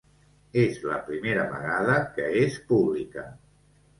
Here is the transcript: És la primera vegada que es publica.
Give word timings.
És 0.61 0.79
la 0.91 0.95
primera 1.09 1.43
vegada 1.51 1.97
que 2.15 2.27
es 2.45 2.57
publica. 2.71 3.29